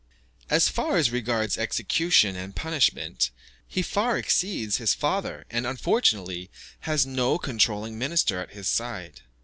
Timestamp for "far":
0.67-0.97, 3.83-4.17